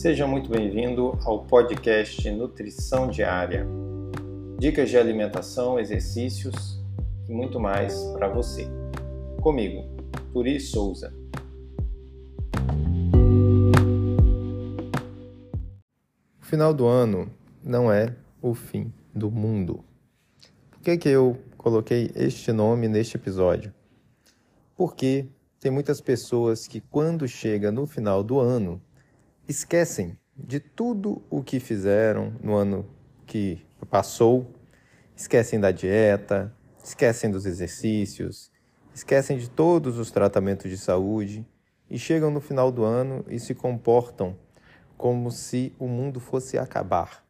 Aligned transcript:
Seja 0.00 0.26
muito 0.26 0.48
bem-vindo 0.48 1.18
ao 1.26 1.44
podcast 1.44 2.30
Nutrição 2.30 3.06
Diária. 3.06 3.66
Dicas 4.58 4.88
de 4.88 4.96
alimentação, 4.96 5.78
exercícios 5.78 6.82
e 7.28 7.32
muito 7.34 7.60
mais 7.60 8.02
para 8.14 8.26
você. 8.26 8.66
Comigo, 9.42 9.84
Turi 10.32 10.58
Souza. 10.58 11.12
O 16.40 16.44
final 16.46 16.72
do 16.72 16.86
ano 16.86 17.30
não 17.62 17.92
é 17.92 18.16
o 18.40 18.54
fim 18.54 18.90
do 19.14 19.30
mundo. 19.30 19.84
Por 20.70 20.80
que, 20.80 20.96
que 20.96 21.10
eu 21.10 21.36
coloquei 21.58 22.10
este 22.14 22.52
nome 22.52 22.88
neste 22.88 23.18
episódio? 23.18 23.70
Porque 24.74 25.26
tem 25.60 25.70
muitas 25.70 26.00
pessoas 26.00 26.66
que, 26.66 26.80
quando 26.80 27.28
chega 27.28 27.70
no 27.70 27.86
final 27.86 28.24
do 28.24 28.40
ano, 28.40 28.80
esquecem 29.50 30.16
de 30.36 30.60
tudo 30.60 31.22
o 31.28 31.42
que 31.42 31.58
fizeram 31.58 32.32
no 32.40 32.54
ano 32.54 32.88
que 33.26 33.66
passou, 33.90 34.54
esquecem 35.16 35.58
da 35.58 35.72
dieta, 35.72 36.54
esquecem 36.82 37.30
dos 37.30 37.44
exercícios, 37.46 38.52
esquecem 38.94 39.36
de 39.36 39.50
todos 39.50 39.98
os 39.98 40.10
tratamentos 40.10 40.70
de 40.70 40.78
saúde 40.78 41.44
e 41.90 41.98
chegam 41.98 42.30
no 42.30 42.40
final 42.40 42.70
do 42.70 42.84
ano 42.84 43.24
e 43.28 43.40
se 43.40 43.54
comportam 43.54 44.38
como 44.96 45.30
se 45.32 45.74
o 45.78 45.88
mundo 45.88 46.20
fosse 46.20 46.56
acabar. 46.56 47.26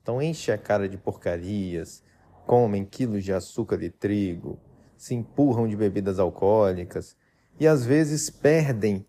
Então 0.00 0.22
enche 0.22 0.52
a 0.52 0.58
cara 0.58 0.88
de 0.88 0.96
porcarias, 0.96 2.04
comem 2.46 2.84
quilos 2.84 3.24
de 3.24 3.32
açúcar 3.32 3.82
e 3.82 3.90
trigo, 3.90 4.60
se 4.96 5.14
empurram 5.14 5.66
de 5.66 5.76
bebidas 5.76 6.20
alcoólicas, 6.20 7.16
e 7.58 7.66
às 7.66 7.84
vezes 7.84 8.30
perdem 8.30 9.04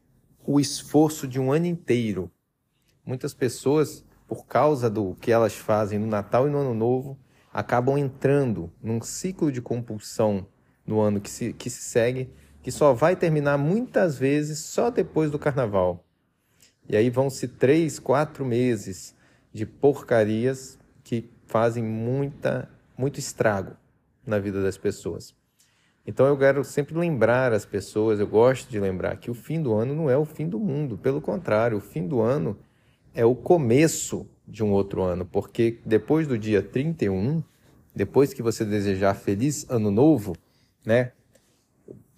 o 0.45 0.59
esforço 0.59 1.27
de 1.27 1.39
um 1.39 1.51
ano 1.51 1.67
inteiro. 1.67 2.31
Muitas 3.05 3.33
pessoas, 3.33 4.03
por 4.27 4.45
causa 4.47 4.89
do 4.89 5.15
que 5.21 5.31
elas 5.31 5.55
fazem 5.55 5.99
no 5.99 6.07
Natal 6.07 6.47
e 6.47 6.51
no 6.51 6.57
Ano 6.57 6.73
Novo, 6.73 7.17
acabam 7.53 7.97
entrando 7.97 8.71
num 8.81 9.01
ciclo 9.01 9.51
de 9.51 9.61
compulsão 9.61 10.47
no 10.85 10.99
ano 10.99 11.21
que 11.21 11.29
se, 11.29 11.53
que 11.53 11.69
se 11.69 11.81
segue, 11.81 12.29
que 12.61 12.71
só 12.71 12.93
vai 12.93 13.15
terminar 13.15 13.57
muitas 13.57 14.17
vezes 14.17 14.59
só 14.59 14.89
depois 14.89 15.29
do 15.29 15.37
Carnaval. 15.37 16.03
E 16.89 16.97
aí 16.97 17.09
vão-se 17.09 17.47
três, 17.47 17.99
quatro 17.99 18.43
meses 18.43 19.15
de 19.53 19.65
porcarias 19.65 20.77
que 21.03 21.29
fazem 21.45 21.83
muita, 21.83 22.69
muito 22.97 23.19
estrago 23.19 23.75
na 24.25 24.39
vida 24.39 24.61
das 24.61 24.77
pessoas. 24.77 25.35
Então 26.05 26.25
eu 26.27 26.37
quero 26.37 26.63
sempre 26.63 26.95
lembrar 26.95 27.53
as 27.53 27.65
pessoas, 27.65 28.19
eu 28.19 28.27
gosto 28.27 28.69
de 28.69 28.79
lembrar 28.79 29.17
que 29.17 29.31
o 29.31 29.33
fim 29.33 29.61
do 29.61 29.73
ano 29.73 29.95
não 29.95 30.09
é 30.09 30.17
o 30.17 30.25
fim 30.25 30.47
do 30.47 30.59
mundo, 30.59 30.97
pelo 30.97 31.21
contrário, 31.21 31.77
o 31.77 31.81
fim 31.81 32.07
do 32.07 32.21
ano 32.21 32.57
é 33.15 33.23
o 33.25 33.33
começo 33.33 34.29
de 34.45 34.61
um 34.63 34.71
outro 34.71 35.01
ano, 35.01 35.25
porque 35.25 35.79
depois 35.85 36.27
do 36.27 36.37
dia 36.37 36.61
31, 36.61 37.41
depois 37.95 38.33
que 38.33 38.43
você 38.43 38.65
desejar 38.65 39.15
feliz 39.15 39.65
ano 39.69 39.89
novo, 39.89 40.35
né? 40.85 41.13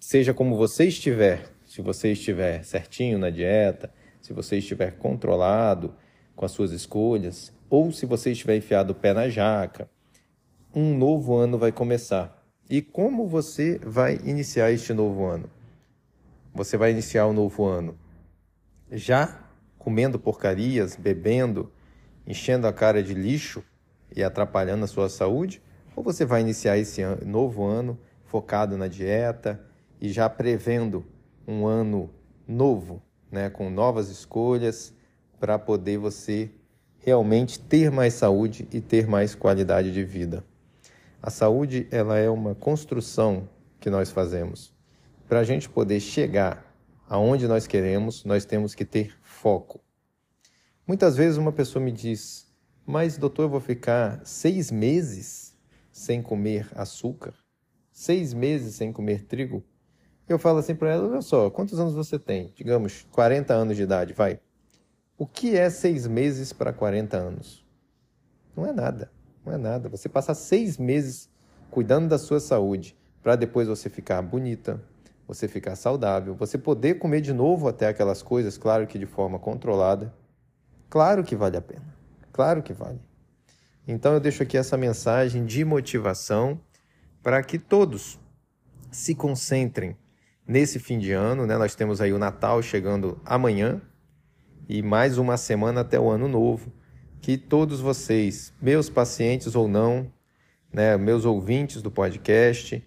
Seja 0.00 0.34
como 0.34 0.56
você 0.56 0.86
estiver, 0.86 1.48
se 1.64 1.80
você 1.80 2.12
estiver 2.12 2.64
certinho 2.64 3.16
na 3.16 3.30
dieta, 3.30 3.92
se 4.20 4.32
você 4.32 4.58
estiver 4.58 4.98
controlado 4.98 5.94
com 6.34 6.44
as 6.44 6.50
suas 6.50 6.72
escolhas, 6.72 7.52
ou 7.70 7.92
se 7.92 8.04
você 8.04 8.32
estiver 8.32 8.56
enfiado 8.56 8.90
o 8.90 8.96
pé 8.96 9.14
na 9.14 9.28
jaca, 9.28 9.88
um 10.74 10.96
novo 10.96 11.36
ano 11.36 11.56
vai 11.56 11.70
começar. 11.70 12.44
E 12.68 12.82
como 12.82 13.26
você 13.26 13.78
vai 13.78 14.16
iniciar 14.24 14.72
este 14.72 14.92
novo 14.92 15.24
ano? 15.24 15.48
Você 16.52 16.76
vai 16.76 16.90
iniciar 16.90 17.26
o 17.26 17.32
novo 17.32 17.64
ano 17.64 17.96
já 18.90 19.47
comendo 19.88 20.18
porcarias, 20.18 20.96
bebendo, 20.96 21.72
enchendo 22.26 22.66
a 22.66 22.72
cara 22.74 23.02
de 23.02 23.14
lixo 23.14 23.64
e 24.14 24.22
atrapalhando 24.22 24.84
a 24.84 24.86
sua 24.86 25.08
saúde? 25.08 25.62
Ou 25.96 26.04
você 26.04 26.26
vai 26.26 26.42
iniciar 26.42 26.76
esse 26.76 27.02
novo 27.24 27.64
ano 27.64 27.98
focado 28.26 28.76
na 28.76 28.86
dieta 28.86 29.58
e 29.98 30.10
já 30.10 30.28
prevendo 30.28 31.06
um 31.46 31.66
ano 31.66 32.10
novo, 32.46 33.02
né, 33.32 33.48
com 33.48 33.70
novas 33.70 34.10
escolhas 34.10 34.92
para 35.40 35.58
poder 35.58 35.96
você 35.96 36.50
realmente 36.98 37.58
ter 37.58 37.90
mais 37.90 38.12
saúde 38.12 38.68
e 38.70 38.82
ter 38.82 39.06
mais 39.06 39.34
qualidade 39.34 39.90
de 39.90 40.04
vida? 40.04 40.44
A 41.22 41.30
saúde 41.30 41.88
ela 41.90 42.18
é 42.18 42.28
uma 42.28 42.54
construção 42.54 43.48
que 43.80 43.88
nós 43.88 44.10
fazemos. 44.10 44.70
Para 45.26 45.40
a 45.40 45.44
gente 45.44 45.66
poder 45.66 45.98
chegar 45.98 46.67
aonde 47.08 47.48
nós 47.48 47.66
queremos, 47.66 48.24
nós 48.24 48.44
temos 48.44 48.74
que 48.74 48.84
ter 48.84 49.16
foco. 49.22 49.80
Muitas 50.86 51.16
vezes 51.16 51.38
uma 51.38 51.52
pessoa 51.52 51.84
me 51.84 51.92
diz: 51.92 52.46
Mas, 52.86 53.16
doutor, 53.16 53.44
eu 53.44 53.48
vou 53.48 53.60
ficar 53.60 54.20
seis 54.24 54.70
meses 54.70 55.56
sem 55.90 56.22
comer 56.22 56.68
açúcar? 56.74 57.34
Seis 57.90 58.32
meses 58.32 58.74
sem 58.74 58.92
comer 58.92 59.24
trigo? 59.24 59.64
Eu 60.28 60.38
falo 60.38 60.58
assim 60.58 60.74
para 60.74 60.90
ela: 60.90 61.08
Olha 61.08 61.22
só, 61.22 61.50
quantos 61.50 61.80
anos 61.80 61.94
você 61.94 62.18
tem? 62.18 62.52
Digamos, 62.54 63.06
40 63.12 63.54
anos 63.54 63.76
de 63.76 63.82
idade, 63.82 64.12
vai. 64.12 64.40
O 65.16 65.26
que 65.26 65.56
é 65.56 65.68
seis 65.68 66.06
meses 66.06 66.52
para 66.52 66.72
40 66.72 67.16
anos? 67.16 67.66
Não 68.54 68.66
é 68.66 68.72
nada. 68.72 69.10
Não 69.44 69.52
é 69.52 69.56
nada. 69.56 69.88
Você 69.88 70.08
passar 70.08 70.34
seis 70.34 70.78
meses 70.78 71.28
cuidando 71.70 72.08
da 72.08 72.18
sua 72.18 72.38
saúde 72.38 72.96
para 73.22 73.34
depois 73.34 73.68
você 73.68 73.90
ficar 73.90 74.22
bonita, 74.22 74.80
você 75.28 75.46
ficar 75.46 75.76
saudável, 75.76 76.34
você 76.34 76.56
poder 76.56 76.94
comer 76.94 77.20
de 77.20 77.34
novo 77.34 77.68
até 77.68 77.86
aquelas 77.86 78.22
coisas, 78.22 78.56
claro 78.56 78.86
que 78.86 78.98
de 78.98 79.04
forma 79.04 79.38
controlada. 79.38 80.14
Claro 80.88 81.22
que 81.22 81.36
vale 81.36 81.58
a 81.58 81.60
pena. 81.60 81.94
Claro 82.32 82.62
que 82.62 82.72
vale. 82.72 82.98
Então 83.86 84.14
eu 84.14 84.20
deixo 84.20 84.42
aqui 84.42 84.56
essa 84.56 84.76
mensagem 84.78 85.44
de 85.44 85.66
motivação 85.66 86.58
para 87.22 87.42
que 87.42 87.58
todos 87.58 88.18
se 88.90 89.14
concentrem 89.14 89.94
nesse 90.46 90.78
fim 90.78 90.98
de 90.98 91.12
ano, 91.12 91.46
né? 91.46 91.58
Nós 91.58 91.74
temos 91.74 92.00
aí 92.00 92.10
o 92.10 92.18
Natal 92.18 92.62
chegando 92.62 93.20
amanhã 93.22 93.82
e 94.66 94.80
mais 94.82 95.18
uma 95.18 95.36
semana 95.36 95.82
até 95.82 96.00
o 96.00 96.08
ano 96.08 96.26
novo 96.26 96.72
que 97.20 97.36
todos 97.36 97.80
vocês, 97.80 98.54
meus 98.62 98.88
pacientes 98.88 99.54
ou 99.54 99.68
não, 99.68 100.10
né, 100.72 100.96
meus 100.96 101.26
ouvintes 101.26 101.82
do 101.82 101.90
podcast, 101.90 102.82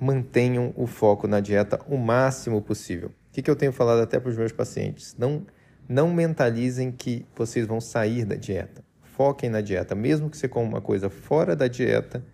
mantenham 0.00 0.72
o 0.76 0.86
foco 0.86 1.26
na 1.26 1.40
dieta 1.40 1.80
o 1.88 1.96
máximo 1.96 2.60
possível. 2.60 3.08
O 3.08 3.32
que, 3.32 3.42
que 3.42 3.50
eu 3.50 3.56
tenho 3.56 3.72
falado 3.72 4.00
até 4.00 4.18
para 4.18 4.30
os 4.30 4.36
meus 4.36 4.52
pacientes? 4.52 5.14
Não, 5.18 5.46
não 5.88 6.12
mentalizem 6.12 6.90
que 6.90 7.26
vocês 7.34 7.66
vão 7.66 7.80
sair 7.80 8.24
da 8.24 8.34
dieta. 8.34 8.84
Foquem 9.02 9.48
na 9.48 9.60
dieta. 9.60 9.94
Mesmo 9.94 10.28
que 10.30 10.36
você 10.36 10.48
coma 10.48 10.68
uma 10.68 10.80
coisa 10.80 11.08
fora 11.08 11.54
da 11.54 11.68
dieta, 11.68 12.24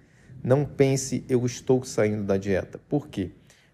não 0.43 0.65
pense 0.65 1.25
eu 1.29 1.45
estou 1.47 1.85
saindo 1.85 2.25
da 2.25 2.37
dieta. 2.37 2.81
Por 2.89 3.09
quê? 3.09 3.31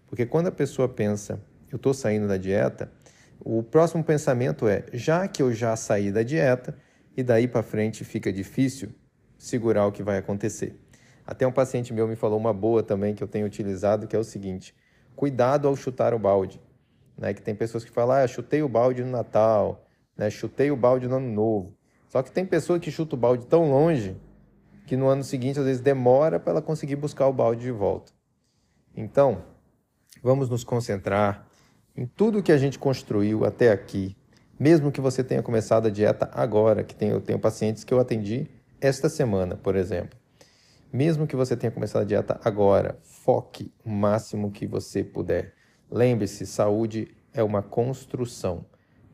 Porque 0.07 0.25
quando 0.25 0.47
a 0.47 0.51
pessoa 0.51 0.87
pensa 0.87 1.39
eu 1.71 1.75
estou 1.75 1.93
saindo 1.93 2.27
da 2.27 2.37
dieta, 2.37 2.91
o 3.39 3.61
próximo 3.61 4.03
pensamento 4.03 4.67
é 4.67 4.85
já 4.91 5.27
que 5.27 5.41
eu 5.41 5.53
já 5.53 5.75
saí 5.75 6.11
da 6.11 6.23
dieta, 6.23 6.75
e 7.15 7.23
daí 7.23 7.47
para 7.47 7.61
frente 7.61 8.03
fica 8.03 8.31
difícil 8.31 8.89
segurar 9.37 9.85
o 9.85 9.91
que 9.91 10.01
vai 10.01 10.17
acontecer. 10.17 10.75
Até 11.29 11.45
um 11.45 11.51
paciente 11.51 11.93
meu 11.93 12.07
me 12.07 12.15
falou 12.15 12.39
uma 12.39 12.51
boa 12.51 12.81
também 12.81 13.13
que 13.13 13.23
eu 13.23 13.27
tenho 13.27 13.45
utilizado, 13.45 14.07
que 14.07 14.15
é 14.15 14.19
o 14.19 14.23
seguinte: 14.23 14.73
cuidado 15.15 15.67
ao 15.67 15.75
chutar 15.75 16.11
o 16.11 16.17
balde. 16.17 16.59
Né? 17.15 17.35
Que 17.35 17.41
tem 17.41 17.53
pessoas 17.53 17.85
que 17.85 17.91
falam, 17.91 18.17
ah, 18.17 18.27
chutei 18.27 18.63
o 18.63 18.67
balde 18.67 19.03
no 19.03 19.11
Natal, 19.11 19.85
né? 20.17 20.31
chutei 20.31 20.71
o 20.71 20.75
balde 20.75 21.07
no 21.07 21.17
Ano 21.17 21.31
Novo. 21.31 21.77
Só 22.07 22.23
que 22.23 22.31
tem 22.31 22.47
pessoa 22.47 22.79
que 22.79 22.89
chuta 22.89 23.15
o 23.15 23.19
balde 23.19 23.45
tão 23.45 23.69
longe 23.69 24.17
que 24.87 24.97
no 24.97 25.07
ano 25.07 25.23
seguinte 25.23 25.59
às 25.59 25.65
vezes 25.65 25.83
demora 25.83 26.39
para 26.39 26.53
ela 26.53 26.61
conseguir 26.63 26.95
buscar 26.95 27.27
o 27.27 27.33
balde 27.33 27.61
de 27.61 27.71
volta. 27.71 28.11
Então, 28.97 29.43
vamos 30.23 30.49
nos 30.49 30.63
concentrar 30.63 31.47
em 31.95 32.07
tudo 32.07 32.41
que 32.41 32.51
a 32.51 32.57
gente 32.57 32.79
construiu 32.79 33.45
até 33.45 33.71
aqui, 33.71 34.17
mesmo 34.59 34.91
que 34.91 34.99
você 34.99 35.23
tenha 35.23 35.43
começado 35.43 35.85
a 35.85 35.91
dieta 35.91 36.27
agora, 36.33 36.83
que 36.83 36.95
tem, 36.95 37.09
eu 37.09 37.21
tenho 37.21 37.37
pacientes 37.37 37.83
que 37.83 37.93
eu 37.93 37.99
atendi 37.99 38.47
esta 38.81 39.07
semana, 39.07 39.55
por 39.55 39.75
exemplo. 39.75 40.18
Mesmo 40.91 41.27
que 41.27 41.35
você 41.35 41.55
tenha 41.55 41.69
começado 41.69 42.01
a 42.01 42.05
dieta 42.05 42.39
agora, 42.43 42.97
foque 43.03 43.71
o 43.85 43.89
máximo 43.91 44.51
que 44.51 44.65
você 44.65 45.03
puder. 45.03 45.53
Lembre-se, 45.89 46.47
saúde 46.47 47.15
é 47.31 47.43
uma 47.43 47.61
construção. 47.61 48.65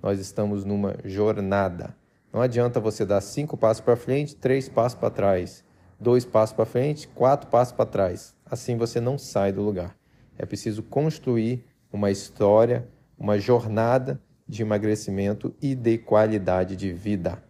Nós 0.01 0.17
estamos 0.17 0.63
numa 0.63 0.95
jornada. 1.03 1.93
Não 2.31 2.41
adianta 2.41 2.79
você 2.79 3.05
dar 3.05 3.19
cinco 3.19 3.57
passos 3.57 3.81
para 3.81 3.97
frente, 3.97 4.37
três 4.37 4.69
passos 4.69 4.97
para 4.97 5.09
trás, 5.09 5.65
dois 5.99 6.23
passos 6.23 6.55
para 6.55 6.65
frente, 6.65 7.09
quatro 7.09 7.49
passos 7.49 7.73
para 7.73 7.85
trás. 7.85 8.33
Assim 8.45 8.77
você 8.77 9.01
não 9.01 9.17
sai 9.17 9.51
do 9.51 9.61
lugar. 9.61 9.97
É 10.37 10.45
preciso 10.45 10.81
construir 10.81 11.65
uma 11.91 12.09
história, 12.09 12.87
uma 13.17 13.37
jornada 13.37 14.21
de 14.47 14.61
emagrecimento 14.61 15.53
e 15.61 15.75
de 15.75 15.97
qualidade 15.97 16.77
de 16.77 16.93
vida. 16.93 17.43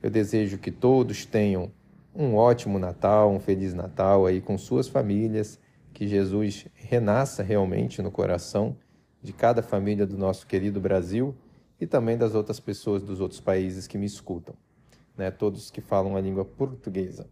Eu 0.00 0.10
desejo 0.10 0.58
que 0.58 0.70
todos 0.70 1.26
tenham 1.26 1.72
um 2.14 2.36
ótimo 2.36 2.78
Natal, 2.78 3.30
um 3.30 3.40
feliz 3.40 3.74
Natal 3.74 4.24
aí 4.26 4.40
com 4.40 4.56
suas 4.56 4.86
famílias, 4.86 5.58
que 5.92 6.06
Jesus 6.06 6.66
renasça 6.74 7.42
realmente 7.42 8.00
no 8.00 8.10
coração 8.10 8.76
de 9.22 9.32
cada 9.32 9.62
família 9.62 10.06
do 10.06 10.16
nosso 10.16 10.46
querido 10.46 10.80
Brasil 10.80 11.34
e 11.80 11.86
também 11.86 12.16
das 12.16 12.34
outras 12.34 12.60
pessoas 12.60 13.02
dos 13.02 13.20
outros 13.20 13.40
países 13.40 13.86
que 13.86 13.98
me 13.98 14.06
escutam, 14.06 14.54
né? 15.16 15.30
Todos 15.30 15.70
que 15.70 15.80
falam 15.80 16.16
a 16.16 16.20
língua 16.20 16.44
portuguesa. 16.44 17.26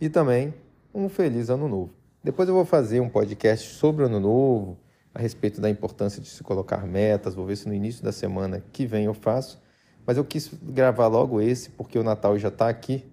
E 0.00 0.08
também 0.08 0.52
um 0.92 1.08
feliz 1.08 1.48
ano 1.48 1.68
novo. 1.68 1.94
Depois 2.22 2.48
eu 2.48 2.54
vou 2.54 2.64
fazer 2.64 3.00
um 3.00 3.08
podcast 3.08 3.74
sobre 3.74 4.02
o 4.02 4.06
ano 4.06 4.18
novo, 4.18 4.78
a 5.14 5.20
respeito 5.20 5.60
da 5.60 5.70
importância 5.70 6.20
de 6.20 6.28
se 6.28 6.42
colocar 6.42 6.86
metas. 6.86 7.34
Vou 7.34 7.46
ver 7.46 7.56
se 7.56 7.68
no 7.68 7.74
início 7.74 8.02
da 8.02 8.12
semana 8.12 8.62
que 8.72 8.84
vem 8.84 9.04
eu 9.04 9.14
faço. 9.14 9.62
Mas 10.04 10.16
eu 10.16 10.24
quis 10.24 10.50
gravar 10.62 11.06
logo 11.06 11.40
esse 11.40 11.70
porque 11.70 11.98
o 11.98 12.02
Natal 12.02 12.38
já 12.38 12.48
está 12.48 12.68
aqui 12.68 13.04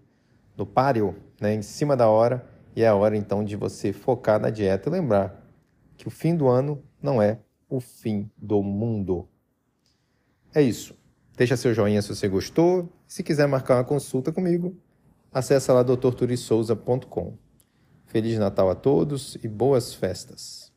no 0.58 0.66
páreo, 0.66 1.16
né, 1.40 1.54
em 1.54 1.62
cima 1.62 1.96
da 1.96 2.08
hora, 2.08 2.48
e 2.76 2.82
é 2.84 2.88
a 2.88 2.96
hora 2.96 3.16
então 3.16 3.44
de 3.44 3.56
você 3.56 3.94
focar 3.94 4.40
na 4.40 4.50
dieta 4.50 4.90
e 4.90 4.92
lembrar 4.92 5.44
que 5.98 6.08
o 6.08 6.12
fim 6.12 6.36
do 6.36 6.48
ano 6.48 6.84
não 7.02 7.22
é 7.22 7.40
o 7.70 7.80
fim 7.80 8.30
do 8.38 8.62
mundo. 8.62 9.28
É 10.54 10.62
isso. 10.62 10.96
Deixa 11.36 11.58
seu 11.58 11.74
joinha 11.74 12.02
se 12.02 12.10
você 12.10 12.28
gostou. 12.28 12.90
Se 13.08 13.24
quiser 13.24 13.48
marcar 13.48 13.78
uma 13.78 13.84
consulta 13.84 14.32
comigo, 14.32 14.76
acessa 15.32 15.74
lá 15.74 15.82
doutorturissouza.com. 15.82 17.38
Feliz 18.06 18.38
Natal 18.38 18.70
a 18.70 18.76
todos 18.76 19.38
e 19.44 19.48
boas 19.48 19.94
festas! 19.94 20.73